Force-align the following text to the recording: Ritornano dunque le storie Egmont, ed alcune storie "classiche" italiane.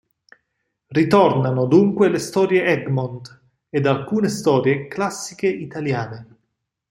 Ritornano 0.87 1.67
dunque 1.67 2.09
le 2.09 2.17
storie 2.17 2.63
Egmont, 2.65 3.39
ed 3.69 3.85
alcune 3.85 4.29
storie 4.29 4.87
"classiche" 4.87 5.45
italiane. 5.45 6.37